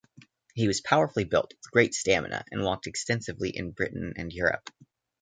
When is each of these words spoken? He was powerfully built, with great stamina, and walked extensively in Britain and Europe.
He 0.55 0.65
was 0.65 0.81
powerfully 0.81 1.25
built, 1.25 1.53
with 1.53 1.69
great 1.71 1.93
stamina, 1.93 2.43
and 2.49 2.63
walked 2.63 2.87
extensively 2.87 3.51
in 3.51 3.69
Britain 3.69 4.13
and 4.17 4.33
Europe. 4.33 4.71